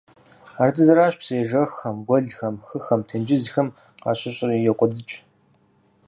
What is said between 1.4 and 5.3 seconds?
ежэххэм, гуэлхэм, хыхэм, тенджызхэм къащыщӀри– йокӀуэдыкӀ.